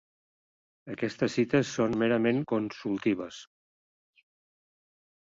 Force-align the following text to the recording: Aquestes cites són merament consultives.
Aquestes 0.93 1.35
cites 1.39 1.73
són 1.79 1.93
merament 2.03 2.39
consultives. 2.53 3.43